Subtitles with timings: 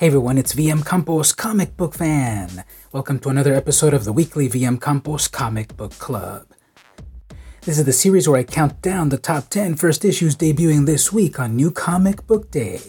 [0.00, 2.64] Hey everyone, it's VM Campos Comic Book Fan.
[2.90, 6.48] Welcome to another episode of the weekly VM Campos Comic Book Club.
[7.62, 11.12] This is the series where I count down the top 10 first issues debuting this
[11.12, 12.80] week on New Comic Book Day.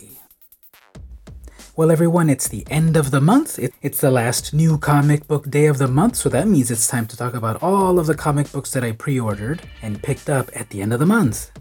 [1.76, 3.60] Well, everyone, it's the end of the month.
[3.84, 7.06] It's the last new comic book day of the month, so that means it's time
[7.06, 10.50] to talk about all of the comic books that I pre ordered and picked up
[10.56, 11.52] at the end of the month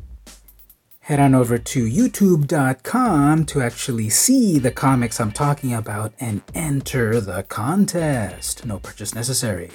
[1.05, 7.21] head on over to youtube.com to actually see the comics I'm talking about and enter
[7.21, 8.64] the contest.
[8.64, 9.71] No purchase necessary.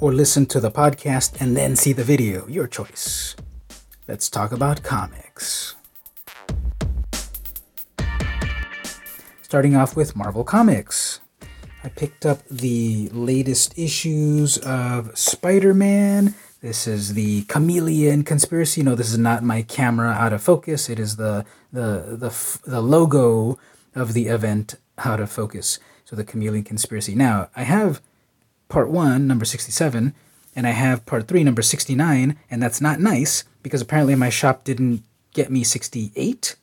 [0.00, 3.34] Or listen to the podcast and then see the video, your choice.
[4.06, 5.76] Let's talk about comics.
[9.40, 11.20] Starting off with Marvel Comics.
[11.84, 18.82] I picked up the latest issues of Spider Man this is the chameleon conspiracy.
[18.82, 20.88] No, this is not my camera out of focus.
[20.88, 23.58] It is the the the the logo
[23.94, 25.78] of the event out of focus.
[26.04, 27.14] So the chameleon conspiracy.
[27.14, 28.00] Now I have
[28.68, 30.14] part one, number sixty-seven,
[30.54, 34.64] and I have part three, number sixty-nine, and that's not nice because apparently my shop
[34.64, 36.56] didn't get me sixty-eight.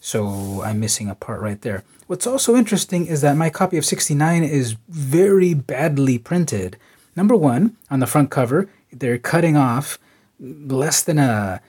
[0.00, 1.84] So I'm missing a part right there.
[2.06, 6.76] What's also interesting is that my copy of 69 is very badly printed.
[7.14, 9.98] Number one, on the front cover, they're cutting off
[10.38, 11.60] less than a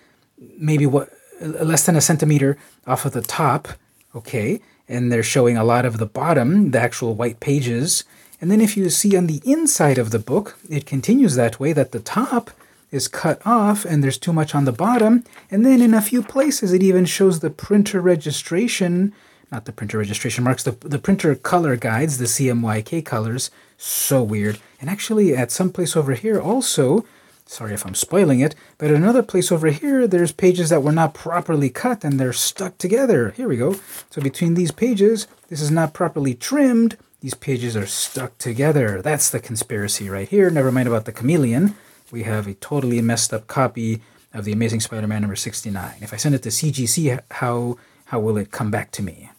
[0.58, 1.09] maybe what
[1.41, 3.69] less than a centimeter off of the top,
[4.16, 8.03] okay, and they're showing a lot of the bottom, the actual white pages.
[8.39, 11.73] And then if you see on the inside of the book, it continues that way
[11.73, 12.52] that the top
[12.92, 15.23] is cut off and there's too much on the bottom.
[15.49, 19.14] And then in a few places, it even shows the printer registration,
[19.52, 23.49] not the printer registration marks, the, the printer color guides, the CMYK colors.
[23.84, 24.60] So weird.
[24.80, 27.04] And actually, at some place over here also,
[27.48, 31.16] sorry if I'm spoiling it, but another place over here, there's pages that were not
[31.16, 33.32] properly cut and they're stuck together.
[33.32, 33.78] Here we go.
[34.12, 36.96] So between these pages, this is not properly trimmed.
[37.22, 39.02] These pages are stuck together.
[39.02, 40.52] That's the conspiracy right here.
[40.52, 41.76] Never mind about the chameleon.
[42.11, 45.95] We have a totally messed up copy of the Amazing Spider-Man number 69.
[46.02, 49.32] If I send it to CGC, how how will it come back to me?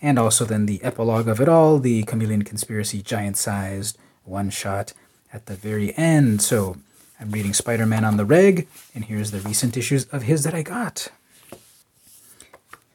[0.00, 4.92] And also then the epilogue of it all, the chameleon conspiracy giant-sized one shot
[5.32, 6.40] at the very end.
[6.42, 6.76] So
[7.20, 10.54] I'm reading Spider Man on the reg, and here's the recent issues of his that
[10.54, 11.08] I got.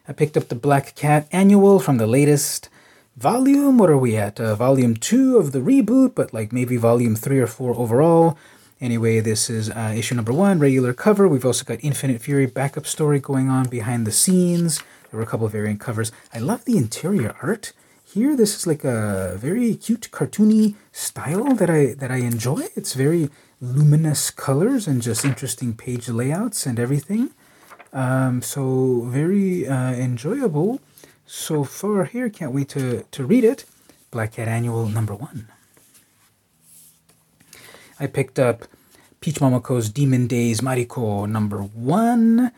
[0.07, 2.69] I picked up the Black Cat Annual from the latest
[3.17, 3.77] volume.
[3.77, 4.39] What are we at?
[4.39, 8.37] Uh, volume 2 of the reboot, but like maybe volume 3 or 4 overall.
[8.81, 11.27] Anyway, this is uh, issue number 1, regular cover.
[11.27, 14.81] We've also got Infinite Fury backup story going on behind the scenes.
[15.13, 16.11] There were a couple of variant covers.
[16.33, 17.71] I love the interior art.
[18.03, 22.63] Here, this is like a very cute, cartoony style that I that I enjoy.
[22.75, 23.29] It's very
[23.61, 27.29] luminous colors and just interesting page layouts and everything.
[27.93, 30.81] Um, so very uh, enjoyable
[31.27, 32.27] so far here.
[32.31, 33.65] Can't wait to, to read it.
[34.09, 35.47] Black Cat Annual number one.
[37.99, 38.65] I picked up
[39.21, 42.51] Peach Momoko's Demon Days Mariko number one.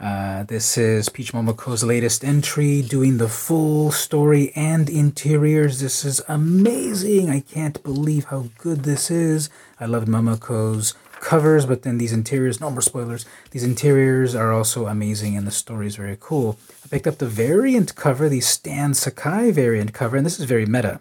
[0.00, 5.80] Uh, this is Peach Momoko's latest entry, doing the full story and interiors.
[5.80, 7.28] This is amazing.
[7.28, 9.50] I can't believe how good this is.
[9.80, 13.26] I loved Momoko's covers, but then these interiors, no more spoilers.
[13.50, 16.60] These interiors are also amazing and the story is very cool.
[16.84, 20.64] I picked up the variant cover, the Stan Sakai variant cover, and this is very
[20.64, 21.00] meta.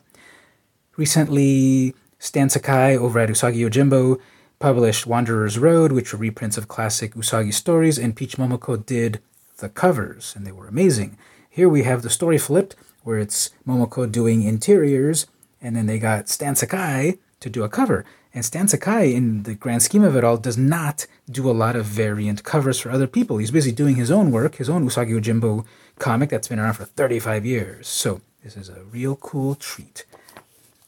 [0.96, 4.20] Recently, Stan Sakai over at Usagi Yojimbo
[4.60, 9.20] published Wanderer's Road, which were reprints of classic Usagi stories, and Peach Momoko did
[9.58, 11.18] the covers, and they were amazing.
[11.50, 15.28] Here we have the story flipped, where it's Momoko doing interiors,
[15.62, 18.06] and then they got Stan Sakai to do a cover.
[18.34, 21.76] And Stan Sakai, in the grand scheme of it all, does not do a lot
[21.76, 23.38] of variant covers for other people.
[23.38, 25.66] He's busy doing his own work, his own Usagi Yojimbo
[25.98, 27.88] comic that's been around for 35 years.
[27.88, 30.06] So this is a real cool treat.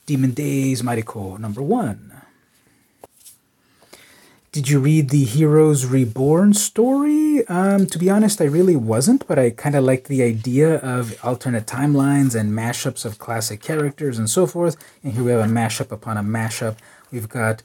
[0.05, 2.18] Demon Days Mariko number one.
[4.51, 7.45] Did you read the Heroes Reborn story?
[7.47, 11.23] Um, to be honest, I really wasn't, but I kind of liked the idea of
[11.23, 14.75] alternate timelines and mashups of classic characters and so forth.
[15.03, 16.77] And here we have a mashup upon a mashup.
[17.11, 17.61] We've got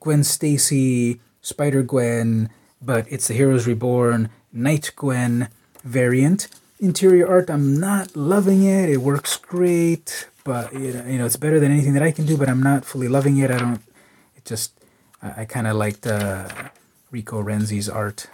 [0.00, 2.50] Gwen Stacy, Spider Gwen,
[2.82, 5.50] but it's the Heroes Reborn Night Gwen
[5.84, 6.48] variant.
[6.80, 8.88] Interior art, I'm not loving it.
[8.88, 12.26] It works great, but you know, you know, it's better than anything that I can
[12.26, 12.36] do.
[12.36, 13.52] But I'm not fully loving it.
[13.52, 13.82] I don't.
[14.36, 14.72] It just
[15.24, 16.48] I, I kind of liked uh,
[17.10, 18.28] Rico Renzi's art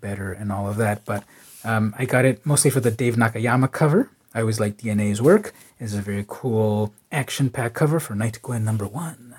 [0.00, 1.24] better and all of that, but
[1.64, 4.10] um, I got it mostly for the Dave Nakayama cover.
[4.34, 5.52] I always like DNA's work.
[5.80, 9.34] It's a very cool action pack cover for Night Gwen number one.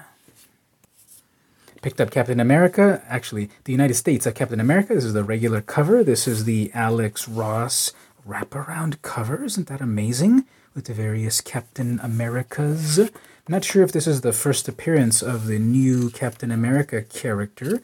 [1.81, 4.93] Picked up Captain America, actually, the United States of Captain America.
[4.93, 6.03] This is the regular cover.
[6.03, 7.93] This is the Alex Ross
[8.27, 9.45] wraparound cover.
[9.45, 10.45] Isn't that amazing?
[10.73, 12.99] With the various Captain Americas.
[12.99, 13.09] I'm
[13.47, 17.81] not sure if this is the first appearance of the new Captain America character,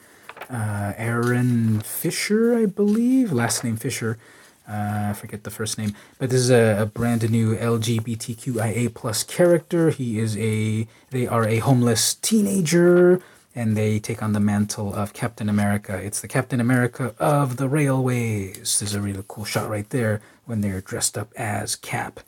[0.50, 4.18] uh, Aaron Fisher, I believe, last name Fisher.
[4.68, 9.24] Uh, I forget the first name, but this is a, a brand new LGBTQIA plus
[9.24, 9.92] character.
[9.92, 13.22] He is a they are a homeless teenager,
[13.54, 15.96] and they take on the mantle of Captain America.
[15.98, 18.80] It's the Captain America of the railways.
[18.80, 22.20] There's a really cool shot right there when they're dressed up as Cap.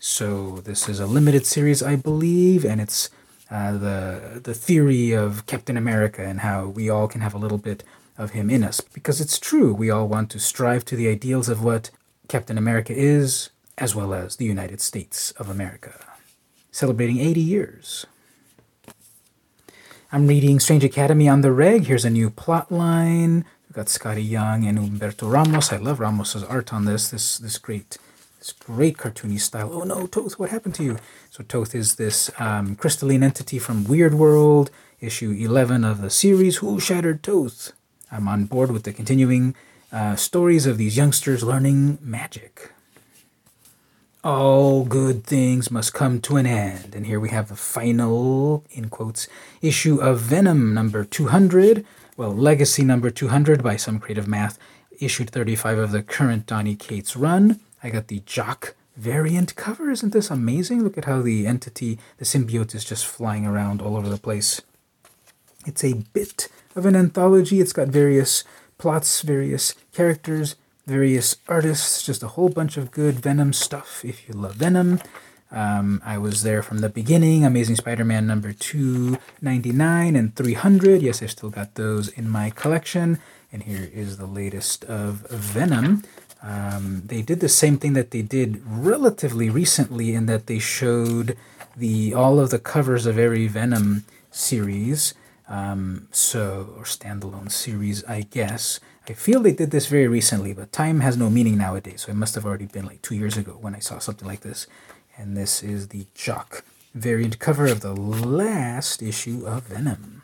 [0.00, 3.10] So this is a limited series, I believe, and it's
[3.50, 7.58] uh, the the theory of Captain America and how we all can have a little
[7.58, 7.82] bit
[8.16, 8.80] of him in us.
[8.80, 11.90] Because it's true, we all want to strive to the ideals of what
[12.28, 15.92] Captain America is, as well as the United States of America.
[16.70, 18.06] Celebrating 80 years.
[20.12, 21.84] I'm reading Strange Academy on the reg.
[21.84, 23.44] Here's a new plot line.
[23.66, 25.72] We've got Skottie Young and Humberto Ramos.
[25.72, 27.10] I love Ramos's art on this.
[27.10, 27.98] This this great
[28.38, 29.70] this great cartoony style.
[29.72, 30.98] Oh no, Toth, what happened to you?
[31.30, 34.70] So Toth is this um, crystalline entity from Weird World,
[35.00, 36.56] issue 11 of the series.
[36.56, 37.72] Who shattered Toth?
[38.10, 39.54] I'm on board with the continuing
[39.92, 42.72] uh, stories of these youngsters learning magic.
[44.24, 46.94] All good things must come to an end.
[46.94, 49.28] And here we have the final, in quotes,
[49.62, 51.84] issue of Venom number 200.
[52.16, 54.58] Well, Legacy number 200 by some creative math,
[55.00, 57.60] issued 35 of the current Donny Cates run.
[57.82, 59.90] I got the Jock variant cover.
[59.90, 60.82] Isn't this amazing?
[60.82, 64.60] Look at how the entity, the symbiote, is just flying around all over the place.
[65.66, 67.60] It's a bit of an anthology.
[67.60, 68.44] It's got various
[68.78, 74.34] plots, various characters, various artists, just a whole bunch of good Venom stuff if you
[74.34, 75.00] love Venom.
[75.50, 77.44] Um, I was there from the beginning.
[77.44, 81.02] Amazing Spider Man number 299 and 300.
[81.02, 83.18] Yes, I've still got those in my collection.
[83.50, 86.02] And here is the latest of Venom.
[86.42, 91.36] Um, they did the same thing that they did relatively recently in that they showed
[91.76, 95.14] the all of the covers of every Venom series
[95.48, 98.80] um, so, or standalone series, I guess.
[99.08, 102.16] I feel they did this very recently, but time has no meaning nowadays, so it
[102.16, 104.66] must have already been like two years ago when I saw something like this.
[105.16, 106.62] And this is the Jock
[106.94, 110.22] variant cover of the last issue of Venom.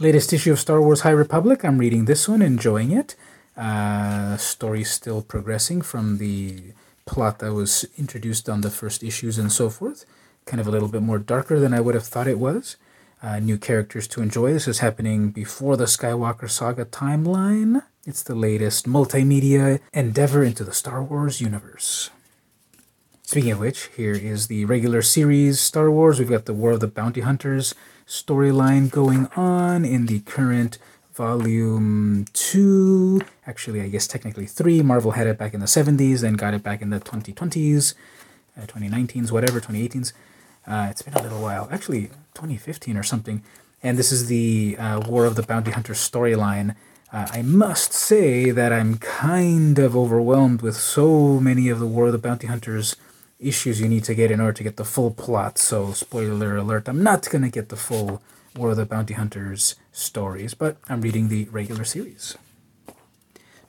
[0.00, 1.64] Latest issue of Star Wars High Republic.
[1.64, 3.14] I'm reading this one, enjoying it.
[3.56, 6.72] Uh, story still progressing from the
[7.06, 10.04] plot that was introduced on the first issues and so forth.
[10.44, 12.76] Kind of a little bit more darker than I would have thought it was
[13.24, 14.52] uh, new characters to enjoy.
[14.52, 17.82] This is happening before the Skywalker Saga timeline.
[18.06, 22.10] It's the latest multimedia endeavor into the Star Wars universe.
[23.22, 26.18] Speaking of which, here is the regular series Star Wars.
[26.18, 27.74] We've got the War of the Bounty Hunters
[28.06, 30.76] storyline going on in the current
[31.14, 33.20] volume 2.
[33.46, 34.82] Actually, I guess technically 3.
[34.82, 37.94] Marvel had it back in the 70s, then got it back in the 2020s,
[38.58, 40.12] uh, 2019s, whatever, 2018s.
[40.66, 41.68] Uh, it's been a little while.
[41.70, 43.42] Actually, 2015 or something.
[43.82, 46.74] And this is the uh, War of the Bounty Hunter storyline.
[47.12, 52.06] Uh, I must say that I'm kind of overwhelmed with so many of the War
[52.06, 52.96] of the Bounty Hunters
[53.38, 55.58] issues you need to get in order to get the full plot.
[55.58, 58.22] So, spoiler alert, I'm not going to get the full
[58.56, 62.36] War of the Bounty Hunters stories, but I'm reading the regular series.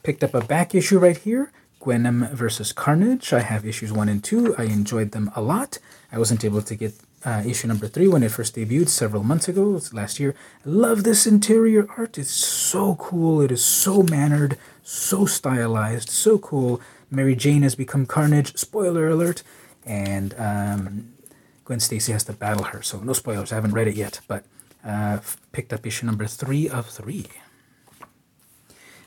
[0.04, 1.52] Picked up a back issue right here
[1.86, 3.32] Gwenom versus Carnage.
[3.32, 4.56] I have issues 1 and 2.
[4.58, 5.78] I enjoyed them a lot.
[6.12, 9.48] I wasn't able to get uh, issue number 3 when it first debuted several months
[9.48, 10.36] ago, last year.
[10.66, 12.18] I love this interior art.
[12.18, 13.42] It's so cool.
[13.42, 16.82] It is so mannered, so stylized, so cool.
[17.12, 18.58] Mary Jane has become Carnage.
[18.58, 19.44] Spoiler alert.
[19.86, 21.14] And um,
[21.66, 22.82] Gwen Stacy has to battle her.
[22.82, 23.52] So no spoilers.
[23.52, 24.44] I haven't read it yet, but
[25.52, 27.26] picked up issue number 3 of 3.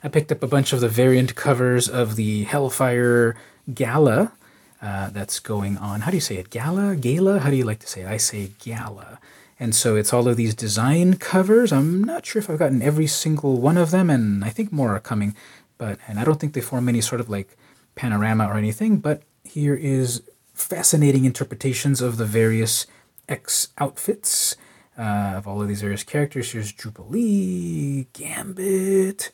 [0.02, 3.36] I picked up a bunch of the variant covers of the Hellfire
[3.72, 4.32] Gala
[4.80, 6.02] uh, that's going on.
[6.02, 6.50] How do you say it?
[6.50, 6.94] Gala?
[6.94, 7.40] Gala?
[7.40, 8.08] How do you like to say it?
[8.08, 9.18] I say gala.
[9.58, 11.72] And so it's all of these design covers.
[11.72, 14.94] I'm not sure if I've gotten every single one of them, and I think more
[14.94, 15.34] are coming.
[15.78, 17.56] But and I don't think they form any sort of like
[17.96, 18.98] panorama or anything.
[18.98, 20.22] But here is
[20.54, 22.86] fascinating interpretations of the various
[23.28, 24.56] X outfits
[24.98, 26.52] uh, of all of these various characters.
[26.52, 29.30] Here's Jubilee, Gambit,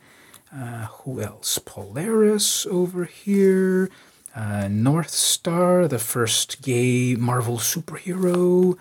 [0.54, 1.58] uh, who else?
[1.58, 3.90] Polaris over here.
[4.36, 8.76] Uh, Northstar, the first gay Marvel superhero.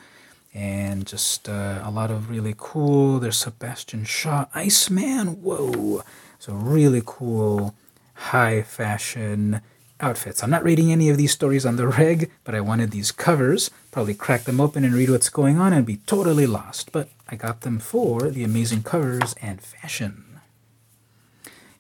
[0.54, 3.20] And just uh, a lot of really cool.
[3.20, 5.42] There's Sebastian Shaw, Iceman.
[5.42, 6.04] Whoa.
[6.38, 7.74] So, really cool,
[8.14, 9.62] high fashion
[10.04, 10.44] outfits.
[10.44, 13.72] I'm not reading any of these stories on the reg, but I wanted these covers.
[13.90, 16.92] Probably crack them open and read what's going on and be totally lost.
[16.92, 20.40] But I got them for the amazing covers and fashion.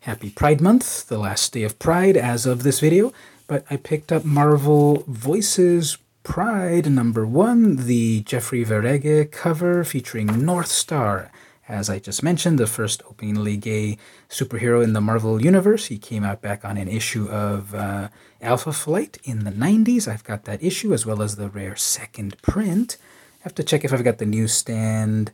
[0.01, 3.13] Happy Pride Month, the last day of Pride as of this video,
[3.47, 11.29] but I picked up Marvel Voices Pride number one, the Jeffrey Veregge cover featuring Northstar.
[11.73, 13.97] As I just mentioned, the first openly gay
[14.29, 15.87] superhero in the Marvel Universe.
[15.87, 18.09] He came out back on an issue of uh,
[18.43, 20.07] Alpha Flight in the 90s.
[20.07, 22.97] I've got that issue as well as the rare second print.
[23.39, 25.31] I have to check if I've got the newsstand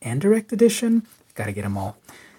[0.00, 1.06] and direct edition.
[1.34, 1.98] Gotta get them all.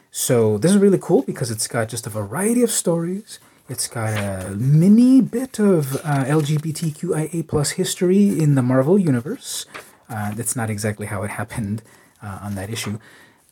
[0.09, 3.37] So this is really cool because it's got just a variety of stories.
[3.69, 9.67] It's got a mini bit of uh, LGBTQIA plus history in the Marvel universe.
[10.09, 11.83] Uh, that's not exactly how it happened
[12.23, 12.97] uh, on that issue.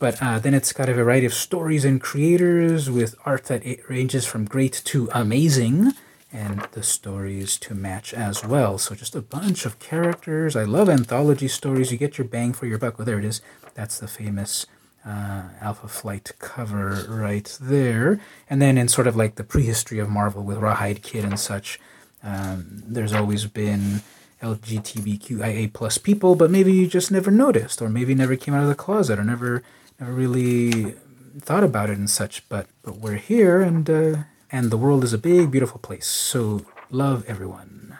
[0.01, 4.25] But uh, then it's got a variety of stories and creators with art that ranges
[4.25, 5.91] from great to amazing,
[6.34, 8.79] and the stories to match as well.
[8.79, 10.55] So just a bunch of characters.
[10.55, 11.91] I love anthology stories.
[11.91, 12.96] You get your bang for your buck.
[12.98, 13.41] Oh, there it is.
[13.75, 14.65] That's the famous
[15.05, 18.20] uh, Alpha Flight cover right there.
[18.50, 21.79] And then in sort of like the prehistory of Marvel with Rawhide Kid and such,
[22.24, 24.01] um, there's always been
[24.41, 28.70] LGBTQIA plus people, but maybe you just never noticed, or maybe never came out of
[28.70, 29.62] the closet, or never
[30.05, 30.96] really
[31.39, 32.48] thought about it and such.
[32.50, 36.08] But but we're here, and uh, and the world is a big, beautiful place.
[36.08, 37.98] So love everyone.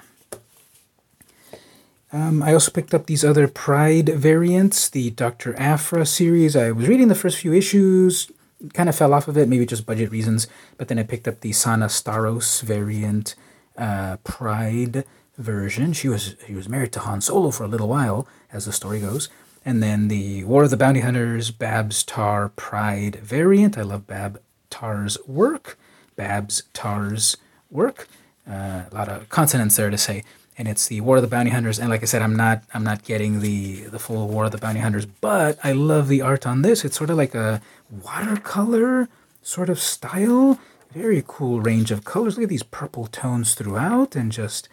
[2.13, 5.55] Um, I also picked up these other Pride variants, the Dr.
[5.58, 6.58] Aphra series.
[6.58, 8.29] I was reading the first few issues,
[8.74, 11.39] kind of fell off of it, maybe just budget reasons, but then I picked up
[11.39, 13.36] the Sana Starros variant
[13.77, 15.05] uh, Pride
[15.38, 15.93] version.
[15.93, 19.00] She was she was married to Han Solo for a little while, as the story
[19.00, 19.29] goes.
[19.63, 23.77] And then the War of the Bounty Hunters Babs Tarr Pride variant.
[23.77, 25.77] I love Bab Tarr's work.
[26.15, 27.38] Babs Tarr's
[27.70, 28.08] work.
[28.50, 30.24] Uh, a lot of consonants there to say
[30.62, 31.80] and it's the War of the Bounty Hunters.
[31.80, 34.60] And like I said, I'm not I'm not getting the the full War of the
[34.60, 36.86] Bounty Hunters, but I love the art on this.
[36.86, 39.10] It's sort of like a watercolor
[39.41, 40.60] sort of style.
[40.91, 42.38] Very cool range of colors.
[42.38, 44.70] Look at these purple tones throughout, and just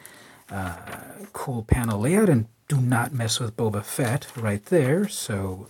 [0.50, 0.76] uh,
[1.32, 2.28] cool panel layout.
[2.28, 5.08] And do not mess with Boba Fett right there.
[5.08, 5.66] So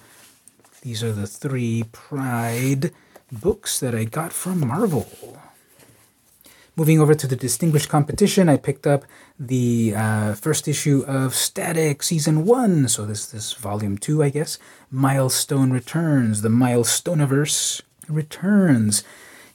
[0.82, 2.92] these are the three Pride
[3.30, 5.38] books that I got from Marvel.
[6.74, 9.04] Moving over to the distinguished competition, I picked up
[9.38, 12.88] the uh, first issue of Static Season 1.
[12.88, 14.58] So this this volume 2, I guess.
[14.90, 16.42] Milestone Returns.
[16.42, 19.02] The Milestoneverse returns.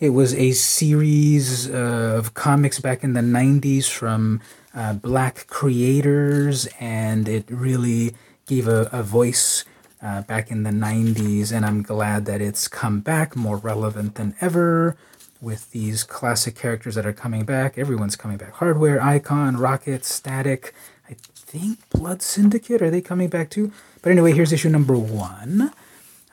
[0.01, 4.41] It was a series uh, of comics back in the 90s from
[4.73, 8.15] uh, black creators, and it really
[8.45, 9.65] gave a, a voice
[10.01, 14.35] uh, back in the 90s, and I'm glad that it's come back more relevant than
[14.41, 14.97] ever
[15.41, 17.77] with these classic characters that are coming back.
[17.77, 18.53] Everyone's coming back.
[18.53, 20.73] Hardware, Icon, Rocket, Static.
[21.09, 22.81] I think Blood Syndicate.
[22.81, 23.71] Are they coming back too?
[24.01, 25.71] But anyway, here's issue number one.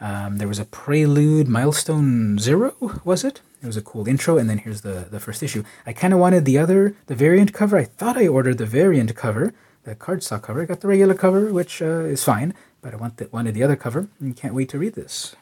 [0.00, 3.40] Um, there was a prelude, Milestone Zero, was it?
[3.62, 5.62] It was a cool intro, and then here's the, the first issue.
[5.84, 7.76] I kind of wanted the other, the variant cover.
[7.76, 9.52] I thought I ordered the variant cover,
[9.84, 10.62] the cardstock cover.
[10.62, 13.62] I got the regular cover, which uh, is fine, but I want the, wanted the
[13.62, 15.36] other cover, and can't wait to read this.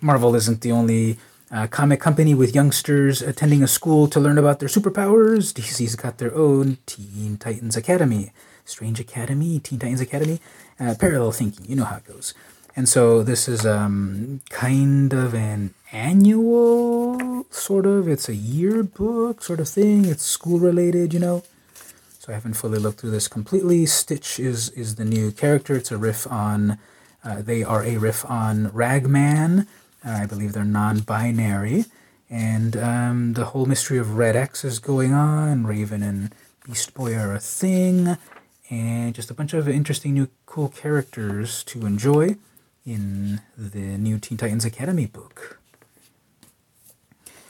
[0.00, 1.18] Marvel isn't the only
[1.50, 5.52] a comic company with youngsters attending a school to learn about their superpowers.
[5.52, 8.32] DC's got their own Teen Titans Academy,
[8.64, 10.40] Strange Academy, Teen Titans Academy,
[10.78, 11.64] uh, parallel thinking.
[11.66, 12.34] You know how it goes.
[12.78, 18.06] And so this is um, kind of an annual sort of.
[18.06, 20.04] It's a yearbook sort of thing.
[20.04, 21.42] It's school related, you know.
[22.20, 23.84] So I haven't fully looked through this completely.
[23.84, 25.74] Stitch is is the new character.
[25.74, 26.78] It's a riff on.
[27.24, 29.66] Uh, they are a riff on Ragman
[30.04, 31.86] I believe they're non binary.
[32.30, 35.66] And um, the whole mystery of Red X is going on.
[35.66, 36.32] Raven and
[36.64, 38.18] Beast Boy are a thing.
[38.70, 42.36] And just a bunch of interesting new cool characters to enjoy
[42.88, 45.60] in the new Teen Titans Academy book.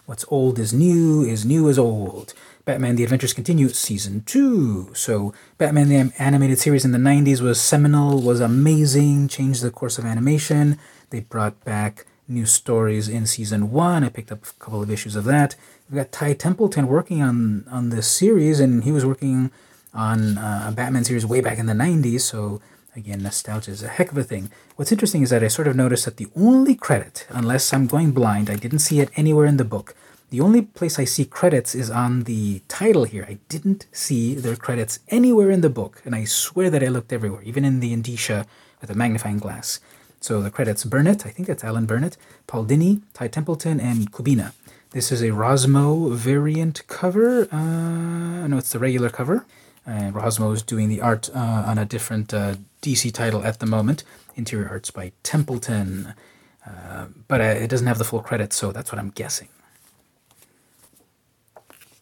[0.05, 2.35] What's old is new, is new is old.
[2.65, 4.91] Batman The Adventures Continue Season 2.
[4.95, 9.99] So, Batman the animated series in the 90s was seminal, was amazing, changed the course
[9.99, 10.79] of animation.
[11.11, 14.03] They brought back new stories in season one.
[14.05, 15.55] I picked up a couple of issues of that.
[15.89, 19.51] We've got Ty Templeton working on on this series, and he was working
[19.95, 22.21] on uh, a Batman series way back in the '90s.
[22.21, 22.61] So
[22.97, 24.51] again, nostalgia is a heck of a thing.
[24.77, 28.13] What's interesting is that I sort of noticed that the only credit, unless I'm going
[28.13, 29.95] blind, I didn't see it anywhere in the book.
[30.31, 33.25] The only place I see credits is on the title here.
[33.27, 37.13] I didn't see their credits anywhere in the book, and I swear that I looked
[37.13, 38.45] everywhere, even in the indicia
[38.81, 39.81] with a magnifying glass.
[40.21, 42.17] So the credits Burnett, I think that's Alan Burnett,
[42.47, 44.53] Paul Dini, Ty Templeton, and Kubina.
[44.91, 47.49] This is a Rossmo variant cover.
[47.53, 49.47] Uh, no, it's the regular cover.
[49.89, 53.65] Uh, Rossmo is doing the art uh, on a different uh, DC title at the
[53.65, 54.05] moment.
[54.37, 56.15] Interior arts by Templeton.
[56.67, 59.49] Uh, but uh, it doesn't have the full credit, so that's what I'm guessing.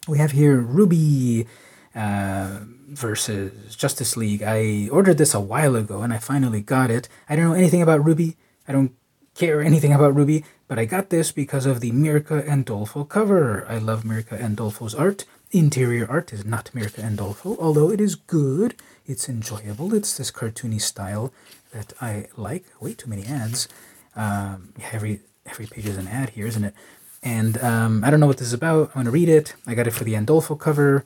[0.09, 1.47] We have here RWBY
[1.95, 4.43] uh, versus Justice League.
[4.43, 7.09] I ordered this a while ago and I finally got it.
[7.29, 8.35] I don't know anything about RWBY.
[8.67, 8.93] I don't
[9.37, 13.67] care anything about RWBY, but I got this because of the Mirka Andolfo cover.
[13.69, 15.25] I love Mirka Andolfo's art.
[15.53, 18.75] Interior art is not Mirka Andolfo, although it is good.
[19.07, 19.95] It's enjoyable.
[19.95, 21.33] It's this cartoony style
[21.73, 22.65] that I like.
[22.81, 23.69] Way too many ads.
[24.17, 26.75] Um, every every page is an ad here, isn't it?
[27.23, 28.91] And um, I don't know what this is about.
[28.95, 29.55] I'm to read it.
[29.67, 31.05] I got it for the Andolfo cover.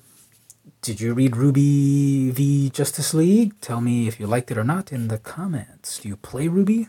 [0.83, 3.61] Did you read RWBY v Justice League?
[3.61, 5.99] Tell me if you liked it or not in the comments.
[5.99, 6.89] Do you play RWBY?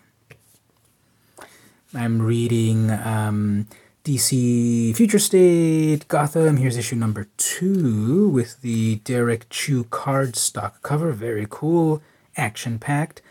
[1.94, 3.68] I'm reading um,
[4.04, 6.58] DC Future State Gotham.
[6.58, 11.12] Here's issue number two with the Derrick Chew cardstock cover.
[11.12, 12.02] Very cool,
[12.36, 13.22] action packed.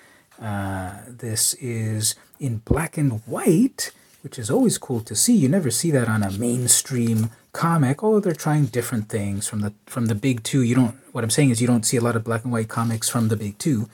[0.41, 5.35] Uh, this is in black and white which is always cool to see.
[5.35, 8.03] You never see that on a mainstream comic.
[8.03, 10.63] Oh, they're trying different things from the from the big two.
[10.63, 10.97] You don't.
[11.13, 13.29] What I'm saying is you don't see a lot of black and white comics from
[13.29, 13.89] the big two.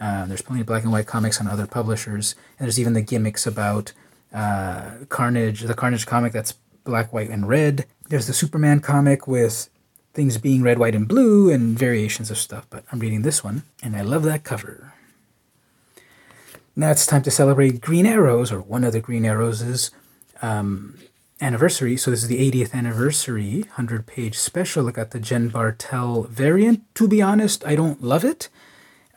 [0.00, 3.00] Uh, there's plenty of black and white comics on other publishers, and there's even the
[3.00, 3.92] gimmicks about
[4.36, 6.52] uh, Carnage, the Carnage comic that's
[6.84, 7.86] black, white, and red.
[8.08, 9.70] There's the Superman comic with
[10.12, 12.66] things being red, white, and blue, and variations of stuff.
[12.68, 14.92] But I'm reading this one, and I love that cover.
[16.76, 19.90] Now it's time to celebrate Green Arrows, or one of the Green Arrows'
[20.42, 20.98] um,
[21.40, 21.96] anniversary.
[21.96, 24.86] So this is the 80th anniversary, 100 page special.
[24.86, 26.82] I got the Jen Bartel variant.
[26.96, 28.50] To be honest, I don't love it.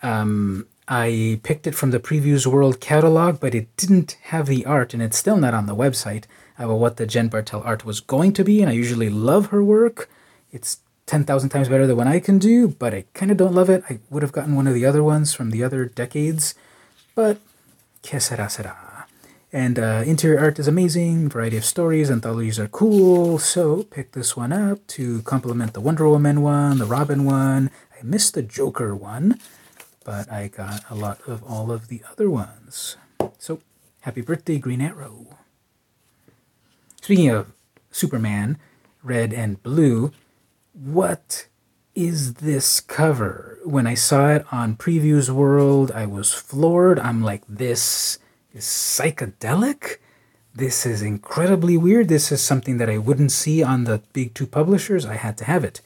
[0.02, 4.96] Um, I picked it from the Previews World catalog, but it didn't have the art,
[4.96, 6.24] and it's still not on the website
[6.58, 8.62] about what the Jen Bartel art was going to be.
[8.62, 10.10] And I usually love her work.
[10.52, 13.70] It's 10,000 times better than what I can do, but I kind of don't love
[13.70, 13.84] it.
[13.88, 16.56] I would have gotten one of the other ones from the other decades,
[17.14, 17.38] but
[18.02, 19.06] que sera sera.
[19.54, 24.38] And uh, interior art is amazing, variety of stories, anthologies are cool, so pick this
[24.38, 27.72] one up to complement the Wonder Woman one, the Robin one.
[28.00, 29.40] I missed the Joker one,
[30.04, 32.98] but I got a lot of all of the other ones.
[33.38, 33.62] So,
[34.02, 35.38] happy birthday, Green Arrow.
[37.02, 37.52] Speaking of
[37.92, 38.58] Superman,
[39.04, 40.12] red and blue,
[40.74, 41.48] what
[41.96, 43.60] is this cover?
[43.64, 47.00] When I saw it on Previews World, I was floored.
[47.00, 48.20] I'm like, this
[48.54, 49.98] is psychedelic?
[50.54, 52.08] This is incredibly weird.
[52.10, 55.06] This is something that I wouldn't see on the big two publishers.
[55.06, 55.82] I had to have it.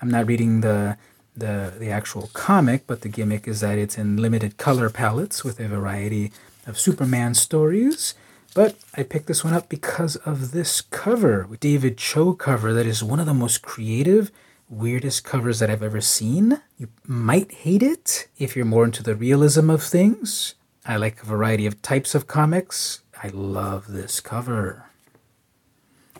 [0.00, 0.96] I'm not reading the
[1.40, 5.60] the the actual comic, but the gimmick is that it's in limited color palettes with
[5.60, 6.32] a variety
[6.66, 8.14] of Superman stories.
[8.54, 13.04] But I picked this one up because of this cover, David Choe cover, that is
[13.04, 14.30] one of the most creative
[14.68, 16.60] weirdest covers that I've ever seen.
[16.76, 20.54] You might hate it if you're more into the realism of things.
[20.84, 23.02] I like a variety of types of comics.
[23.22, 24.86] I love this cover.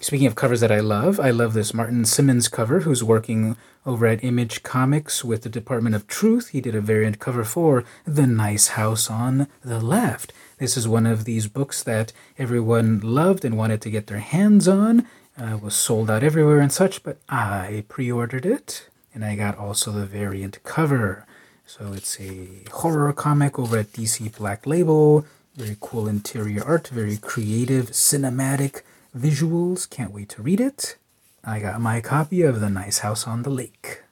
[0.00, 3.56] Speaking of covers that I love, I love this Martin Simmonds cover, who's working
[3.88, 6.50] over at Image Comics with the Department of Truth.
[6.50, 10.30] He did a variant cover for The Nice House on the Left.
[10.58, 14.68] This is one of these books that everyone loved and wanted to get their hands
[14.68, 15.06] on
[15.38, 19.56] uh, was sold out everywhere and such, but I pre ordered it and I got
[19.56, 21.24] also the variant cover.
[21.64, 25.24] So it's a horror comic over at DC Black Label.
[25.56, 28.82] Very cool interior art, very creative, cinematic
[29.16, 29.88] visuals.
[29.88, 30.98] Can't wait to read it.
[31.44, 34.02] I got my copy of The Nice House on the Lake.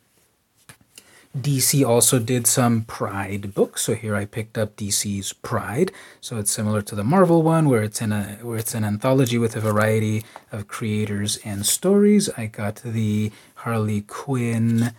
[1.36, 5.92] DC also did some Pride books, so here I picked up DC's Pride.
[6.20, 9.36] So it's similar to the Marvel one, where it's in a where it's an anthology
[9.36, 12.30] with a variety of creators and stories.
[12.38, 14.94] I got the Harley Quinn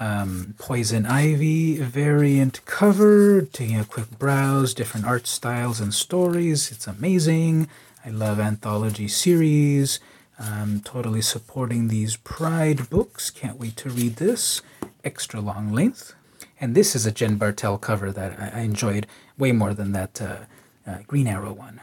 [0.00, 6.70] um, Poison Ivy variant cover, taking a quick browse, different art styles and stories.
[6.70, 7.68] It's amazing.
[8.04, 10.00] I love anthology series.
[10.38, 13.30] I'm totally supporting these Pride books.
[13.30, 14.60] Can't wait to read this
[15.02, 16.14] extra long length.
[16.60, 19.06] And this is a Jen Bartel cover that I, I enjoyed
[19.38, 20.36] way more than that uh,
[20.86, 21.80] uh, Green Arrow one.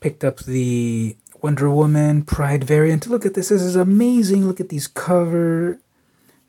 [0.00, 3.06] Picked up the Wonder Woman Pride variant.
[3.06, 3.48] Look at this.
[3.48, 4.46] This is amazing.
[4.46, 5.78] Look at these cover.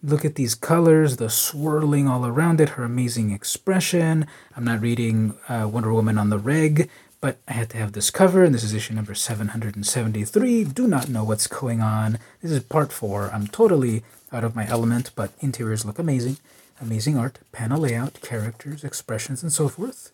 [0.05, 4.27] Look at these colors, the swirling all around it, her amazing expression.
[4.53, 6.89] I'm not reading uh, Wonder Woman on the reg,
[7.23, 10.65] but I had to have this cover, and this is issue number 773.
[10.65, 12.19] Do not know what's going on.
[12.41, 13.29] This is part four.
[13.31, 16.35] I'm totally out of my element, but interiors look amazing.
[16.81, 20.11] Amazing art, panel layout, characters, expressions, and so forth,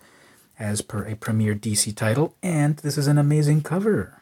[0.60, 2.36] as per a premier DC title.
[2.44, 4.22] And this is an amazing cover.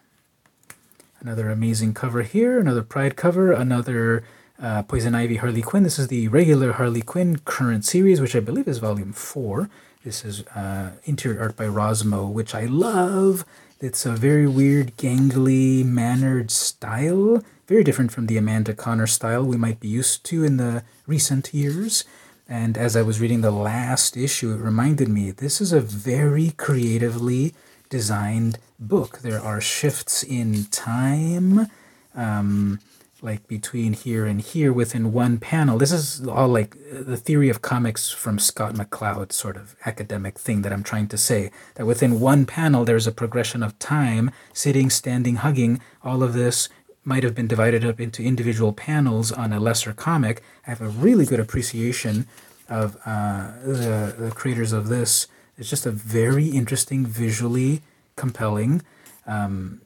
[1.19, 4.23] Another amazing cover here, another Pride cover, another
[4.61, 5.83] uh, Poison Ivy Harley Quinn.
[5.83, 9.69] This is the regular Harley Quinn current series, which I believe is volume four.
[10.07, 13.43] This is uh, interior art by Rossmo, which I love.
[13.81, 19.57] It's a very weird, gangly, mannered style very different from the Amanda Conner style we
[19.57, 22.05] might be used to in the recent years.
[22.47, 26.51] And as I was reading the last issue, it reminded me this is a very
[26.51, 27.53] creatively
[27.89, 29.19] designed book.
[29.19, 31.67] There are shifts in time.
[32.15, 32.79] Um,
[33.21, 35.77] like between here and here within one panel.
[35.77, 40.61] This is all like the theory of comics from Scott McCloud sort of academic thing
[40.61, 41.51] that I'm trying to say.
[41.75, 45.81] That within one panel, there's a progression of time, sitting, standing, hugging.
[46.03, 46.69] All of this
[47.03, 50.43] might have been divided up into individual panels on a lesser comic.
[50.65, 52.27] I have a really good appreciation
[52.69, 55.27] of uh, the, the creators of this.
[55.57, 57.81] It's just a very interesting, visually
[58.15, 58.81] compelling
[59.25, 59.81] um,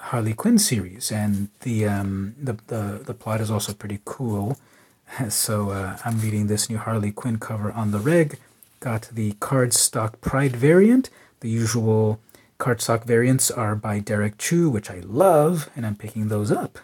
[0.00, 4.58] Harley Quinn series, and the um, the, the the plot is also pretty cool.
[5.28, 8.38] So uh, I'm reading this new Harley Quinn cover on the reg.
[8.78, 11.10] Got the cardstock Pride variant.
[11.40, 12.20] The usual
[12.60, 16.78] cardstock variants are by Derrick Chew, which I love, and I'm picking those up.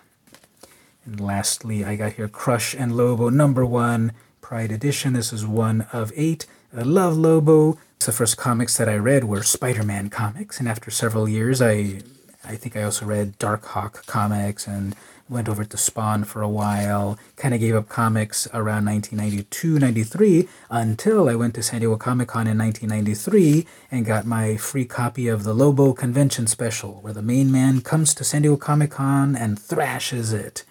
[1.04, 5.12] And lastly, I got here Crush and Lobo number one Pride edition.
[5.12, 6.46] This is one of eight.
[6.76, 7.78] I love Lobo.
[8.00, 12.00] The first comics that I read were Spider-Man comics, and after several years, I
[12.48, 14.94] I think I also read Darkhawk comics and
[15.28, 17.18] went over to Spawn for a while.
[17.36, 22.28] Kind of gave up comics around 1992, 93 until I went to San Diego Comic
[22.28, 27.22] Con in 1993 and got my free copy of the Lobo Convention Special, where the
[27.22, 30.64] main man comes to San Diego Comic Con and thrashes it.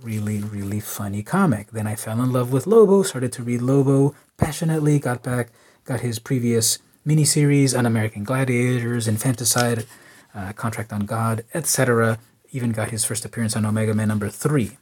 [0.00, 1.70] Really, really funny comic.
[1.70, 5.50] Then I fell in love with Lobo, started to read Lobo passionately, got back,
[5.84, 9.84] got his previous miniseries on American Gladiators, Infanticide
[10.34, 12.18] uh, Contract on God, etc.
[12.52, 14.78] Even got his first appearance on Omega Man number three.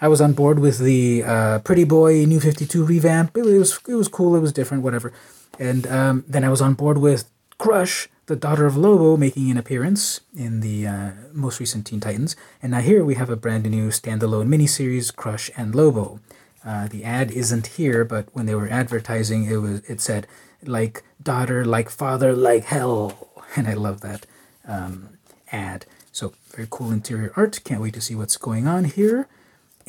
[0.00, 3.36] I was on board with the uh, Pretty Boy New 52 revamp.
[3.36, 5.12] It was, it was cool, it was different, whatever.
[5.58, 9.56] And um, then I was on board with Crush, the daughter of Lobo, making an
[9.56, 12.36] appearance in the uh, most recent Teen Titans.
[12.62, 16.20] And now here we have a brand new standalone miniseries, Crush and Lobo.
[16.64, 20.26] Uh, the ad isn't here, but when they were advertising, it was it said
[20.64, 24.26] like daughter, like father, like hell, and I love that
[24.68, 25.18] um,
[25.50, 25.86] ad.
[26.12, 27.60] So very cool interior art.
[27.64, 29.26] Can't wait to see what's going on here.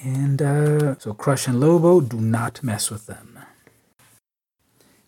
[0.02, 3.40] And uh, so Crush and Lobo, do not mess with them.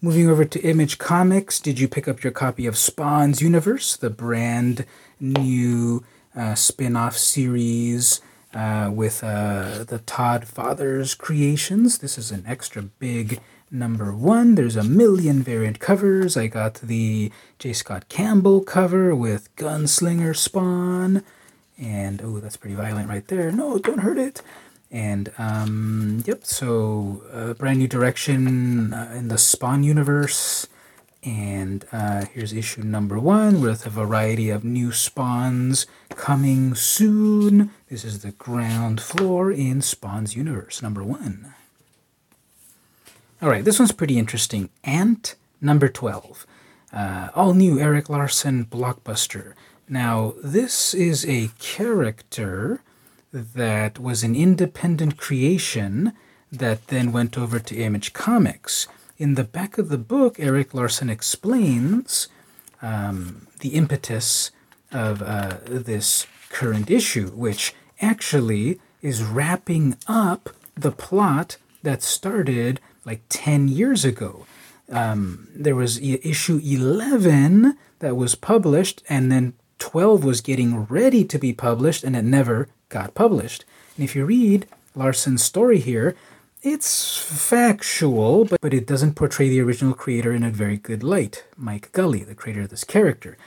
[0.02, 4.10] Moving over to Image Comics, did you pick up your copy of Spawn's Universe, the
[4.10, 4.86] brand
[5.20, 6.04] new
[6.36, 8.20] uh, spin off series
[8.54, 12.00] uh, with uh, the Todd Fathers creations?
[12.00, 13.40] This is an extra big
[13.72, 14.56] number one.
[14.56, 16.36] There's a million variant covers.
[16.36, 17.74] I got the J.
[17.74, 21.24] Scott Campbell cover with Gunslinger Spawn.
[21.78, 23.52] And, oh, that's pretty violent right there.
[23.52, 24.42] No, don't hurt it.
[24.92, 30.68] And, um, yep, so uh, brand new direction uh, in the Spawn universe.
[31.24, 37.72] And uh, here's issue number one with a variety of new spawns coming soon.
[37.90, 41.54] This is the ground floor in Spawn's universe, number one.
[43.42, 44.70] All right, this one's pretty interesting.
[44.84, 46.46] Ant number 12.
[46.94, 49.54] Uh, all new Erik Larsen blockbuster.
[49.90, 52.84] Now, this is a character
[53.34, 56.14] that was an independent creation
[56.52, 58.88] that then went over to Image Comics.
[59.18, 62.28] In the back of the book, Erik Larsen explains
[62.80, 64.52] um, the impetus
[64.92, 73.22] of uh, this current issue, which actually is wrapping up the plot that started like
[73.30, 74.46] 10 years ago.
[74.90, 81.40] Um, there was issue 11 that was published, and then 12 was getting ready to
[81.40, 83.66] be published, and it never got published.
[83.96, 86.16] And if you read Larsen's story here,
[86.62, 91.46] it's factual, but, but it doesn't portray the original creator in a very good light.
[91.58, 93.38] Mike Gully, the creator of this character.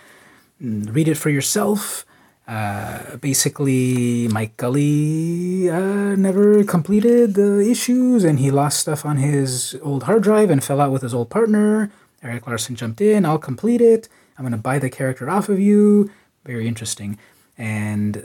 [0.60, 2.04] Mm, read it for yourself.
[2.46, 9.78] Uh, basically, Mike Gully uh, never completed the issues and he lost stuff on his
[9.82, 11.90] old hard drive and fell out with his old partner.
[12.22, 14.08] Erik Larsen jumped in, I'll complete it.
[14.36, 16.10] I'm going to buy the character off of you.
[16.44, 17.18] Very interesting.
[17.56, 18.20] And uh,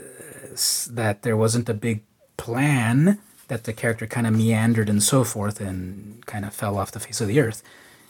[0.90, 2.02] that there wasn't a big
[2.36, 6.92] plan, that the character kind of meandered and so forth and kind of fell off
[6.92, 7.62] the face of the earth.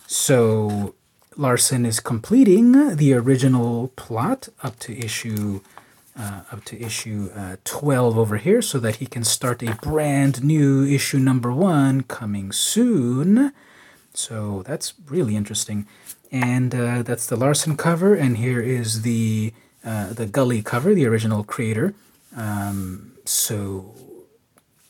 [0.07, 0.95] So
[1.37, 5.61] Larsen is completing the original plot up to issue
[6.21, 10.45] uh, up to issue uh, 12 over here so that he can start a brand
[10.45, 13.53] new issue number one coming soon.
[14.13, 15.87] So that's really interesting.
[16.31, 19.53] And uh, that's the Larsen cover, and here is the
[19.85, 21.95] uh, the Gully cover, the original creator.
[22.37, 23.95] Um, so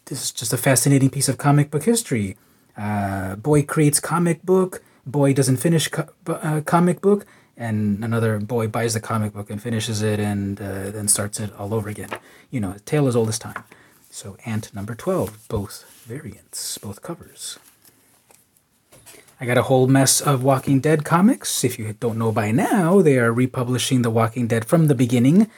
[0.06, 2.36] this is just a fascinating piece of comic book history.
[2.76, 7.24] Uh, boy creates comic book, boy doesn't finish co- uh, comic book,
[7.61, 11.53] and another boy buys the comic book and finishes it and uh, then starts it
[11.59, 12.09] all over again.
[12.51, 13.62] You know, tale as old as time.
[14.09, 17.59] So Ant number 12, both variants, both covers.
[19.38, 21.62] I got a whole mess of Walking Dead comics.
[21.62, 25.51] If you don't know by now, they are republishing The Walking Dead from the beginning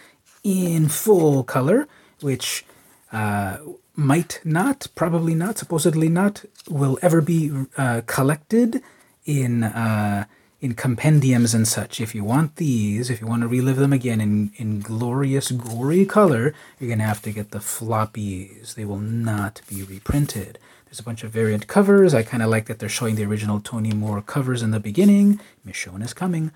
[0.43, 1.87] in full color,
[2.21, 2.65] which
[3.13, 3.59] uh,
[3.95, 8.83] might not, probably not, supposedly not, will ever be uh, collected
[9.25, 10.25] in uh,
[10.63, 12.01] in compendiums and such.
[12.01, 16.07] If you want these, if you want to relive them again in, in glorious, gory
[16.07, 18.77] color, you're going to have to get the floppies.
[18.77, 20.61] They will not be reprinted.
[20.87, 22.15] There's a bunch of variant covers.
[22.15, 25.41] I kind of like that they're showing the original Tony Moore covers in the beginning.
[25.67, 26.53] Michonne is coming.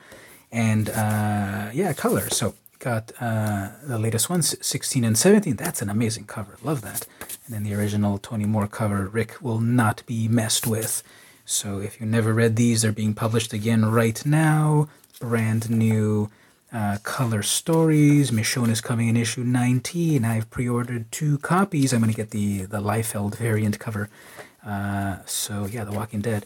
[0.52, 2.30] And uh, yeah, color.
[2.30, 5.56] So got uh, the latest ones, 16 and 17.
[5.56, 6.58] That's an amazing cover.
[6.62, 7.08] Love that.
[7.44, 11.02] And then the original Tony Moore cover, Rick will not be messed with.
[11.48, 14.88] So if you never read these, they're being published again right now.
[15.20, 16.28] Brand new
[16.72, 18.32] uh, color stories.
[18.32, 20.24] Michonne is coming in issue 19.
[20.24, 21.92] I've pre-ordered two copies.
[21.92, 24.10] I'm going to get the, the Liefeld variant cover.
[24.66, 26.44] Uh, so yeah, The Walking Dead.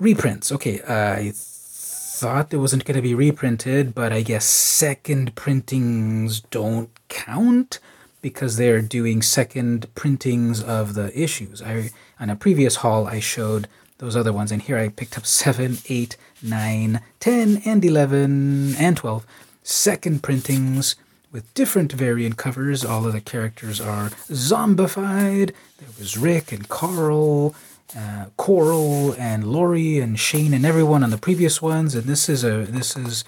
[0.00, 0.50] Reprints.
[0.50, 6.90] Okay, I thought it wasn't going to be reprinted, but I guess second printings don't
[7.08, 7.78] count
[8.20, 11.62] because they're doing second printings of the issues.
[11.62, 15.26] I on a previous haul I showed those other ones, and here I picked up
[15.26, 19.26] 7, 8, 9, 10, and 11, and 12
[19.62, 20.96] second printings
[21.30, 22.84] with different variant covers.
[22.84, 25.52] All of the characters are zombified.
[25.78, 27.54] There was Rick and Carl,
[27.96, 32.44] uh, Coral and Lori and Shane and everyone on the previous ones, and this is
[32.44, 33.24] a this is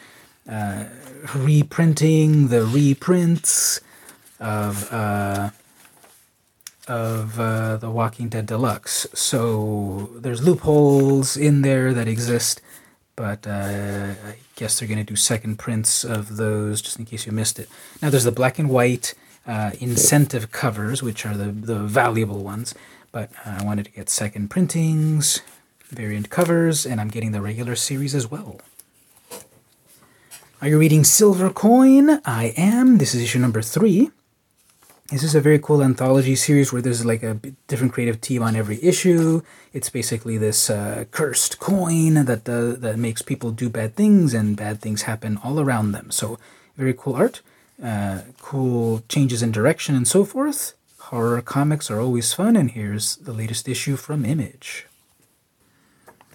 [0.49, 0.85] uh,
[1.35, 3.81] reprinting the reprints
[4.39, 5.51] of uh,
[6.91, 9.07] of uh, the Walking Dead Deluxe.
[9.15, 12.61] So there's loopholes in there that exist,
[13.15, 17.27] but uh, I guess they're going to do second prints of those just in case
[17.27, 17.69] you missed it.
[18.03, 19.15] Now there's the black and white
[19.47, 22.75] uh, incentive covers, which are the, the valuable ones,
[23.13, 25.43] but I wanted to get second printings,
[25.89, 28.61] variant covers, and I'm getting the regular series as well.
[30.61, 32.21] Are you reading Silver Coin?
[32.25, 32.99] I am.
[32.99, 34.11] This is issue number three.
[35.11, 37.35] This is a very cool anthology series where there's like a
[37.67, 39.43] different creative team on every issue.
[39.73, 44.57] It's basically this uh, cursed coin that uh, that makes people do bad things and
[44.57, 46.13] bad things happen all around them.
[46.13, 46.39] So
[46.77, 47.43] very cool art,
[47.83, 50.75] uh, cool changes in direction and so forth.
[51.11, 54.87] Horror comics are always fun, and here's the latest issue from Image.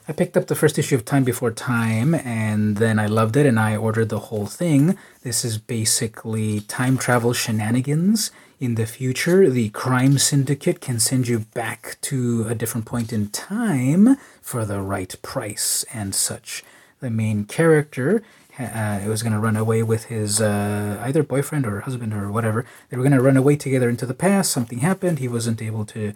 [0.07, 3.45] I picked up the first issue of Time Before Time, and then I loved it,
[3.45, 4.97] and I ordered the whole thing.
[5.23, 11.39] This is basically time travel shenanigans in the future, the crime syndicate can send you
[11.39, 16.63] back to a different point in time for the right price and such.
[17.01, 18.23] The main character
[18.57, 22.65] uh, was going to run away with his uh, either boyfriend or husband or whatever.
[22.89, 24.51] They were going to run away together into the past.
[24.51, 25.19] Something happened.
[25.19, 26.13] He wasn't able to,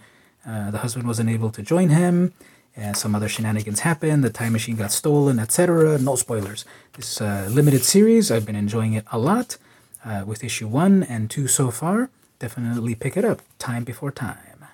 [0.47, 2.33] uh, the husband wasn't able to join him.
[2.77, 4.23] Uh, some other shenanigans happened.
[4.23, 5.97] The time machine got stolen, etc.
[5.99, 6.65] No spoilers.
[6.93, 9.57] This uh, limited series, I've been enjoying it a lot
[10.05, 14.65] uh, with issue one and two so far definitely pick it up time before time.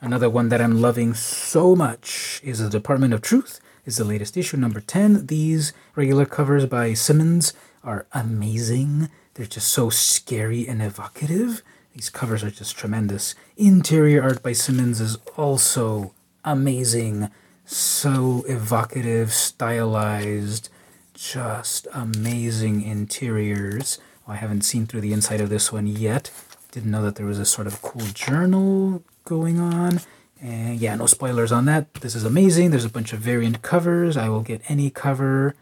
[0.00, 3.60] Another one that I'm loving so much is The Department of Truth.
[3.84, 5.26] Is the latest issue, number 10.
[5.26, 9.10] These regular covers by Simmonds are amazing.
[9.34, 11.62] They're just so scary and evocative.
[11.94, 13.34] These covers are just tremendous.
[13.56, 17.30] Interior art by Simmonds is also amazing.
[17.64, 20.68] So evocative, stylized,
[21.14, 23.98] just amazing interiors.
[24.26, 26.30] I haven't seen through the inside of this one yet.
[26.70, 30.00] Didn't know that there was a sort of cool journal going on.
[30.40, 31.92] And yeah, no spoilers on that.
[31.94, 32.70] This is amazing.
[32.70, 34.16] There's a bunch of variant covers.
[34.16, 35.54] I will get any cover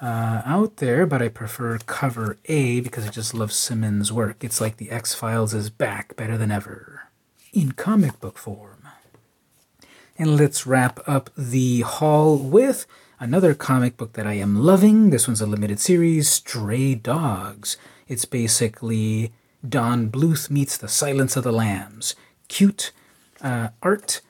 [0.00, 4.42] uh, out there, but I prefer cover A because I just love Simmonds' work.
[4.42, 7.08] It's like the X Files is back better than ever
[7.52, 8.88] in comic book form.
[10.18, 12.86] And let's wrap up the haul with
[13.22, 17.76] Another comic book that I am loving, this one's a limited series, Stray Dogs.
[18.08, 19.30] It's basically
[19.68, 22.14] Don Bluth meets The Silence of the Lambs.
[22.48, 22.92] Cute
[23.42, 24.22] uh, art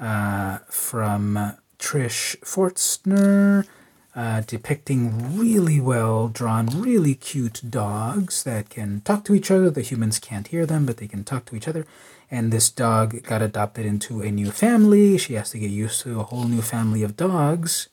[0.00, 3.66] uh, from Trish Forstner,
[4.14, 9.70] uh, depicting really well drawn, really cute dogs that can talk to each other.
[9.70, 11.86] The humans can't hear them, but they can talk to each other.
[12.30, 15.18] And this dog got adopted into a new family.
[15.18, 17.88] She has to get used to a whole new family of dogs.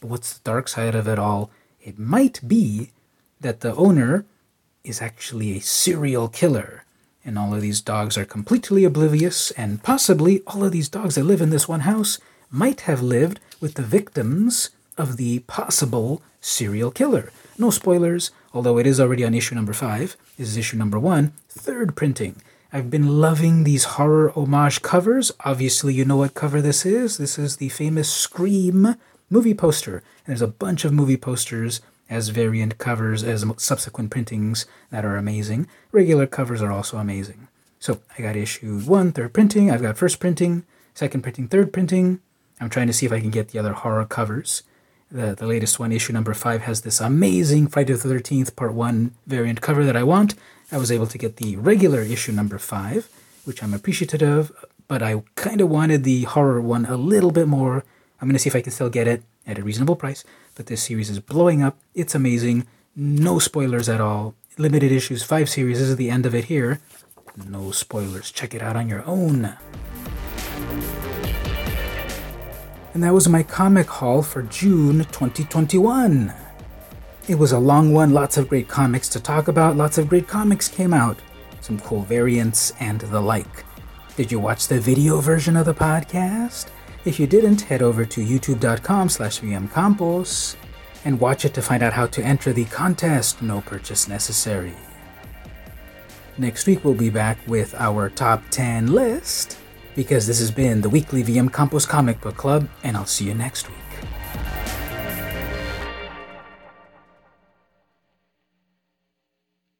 [0.00, 1.50] But what's the dark side of it all?
[1.80, 2.90] It might be
[3.40, 4.26] that the owner
[4.82, 6.84] is actually a serial killer,
[7.24, 11.24] and all of these dogs are completely oblivious, and possibly all of these dogs that
[11.24, 12.18] live in this one house
[12.50, 17.32] might have lived with the victims of the possible serial killer.
[17.58, 20.16] No spoilers, although it is already on issue number five.
[20.36, 22.42] This is issue number one, third printing.
[22.72, 25.30] I've been loving these horror homage covers.
[25.44, 27.18] Obviously, you know what cover this is.
[27.18, 28.96] This is the famous Scream
[29.30, 29.98] movie poster.
[29.98, 31.80] And there's a bunch of movie posters
[32.10, 35.68] as variant covers, as subsequent printings that are amazing.
[35.92, 37.46] Regular covers are also amazing.
[37.78, 39.70] So I got issue one, third printing.
[39.70, 42.20] I've got first printing, second printing, third printing.
[42.60, 44.62] I'm trying to see if I can get the other horror covers.
[45.14, 49.14] The, the latest one, issue number five, has this amazing Friday the 13th Part 1
[49.28, 50.34] variant cover that I want.
[50.72, 53.08] I was able to get the regular issue number five,
[53.44, 57.46] which I'm appreciative of, but I kind of wanted the horror one a little bit
[57.46, 57.84] more.
[58.20, 60.24] I'm going to see if I can still get it at a reasonable price,
[60.56, 61.78] but this series is blowing up.
[61.94, 62.66] It's amazing.
[62.96, 64.34] No spoilers at all.
[64.58, 65.78] Limited issues, five series.
[65.78, 66.80] This is the end of it here.
[67.36, 68.32] No spoilers.
[68.32, 69.54] Check it out on your own.
[72.94, 76.32] And that was my comic haul for June 2021.
[77.26, 80.28] It was a long one, lots of great comics to talk about, lots of great
[80.28, 81.18] comics came out,
[81.60, 83.64] some cool variants, and the like.
[84.16, 86.68] Did you watch the video version of the podcast?
[87.04, 90.54] If you didn't, head over to youtube.com slash vmcampos
[91.04, 94.74] and watch it to find out how to enter the contest, no purchase necessary.
[96.38, 99.58] Next week we'll be back with our top 10 list,
[99.94, 103.34] because this has been the weekly VM Campos Comic Book Club, and I'll see you
[103.34, 103.83] next week.